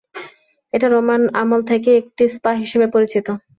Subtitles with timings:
[0.73, 3.27] এটি রোমান আমল থেকেই একটি স্পা হিসেবে পরিচিত।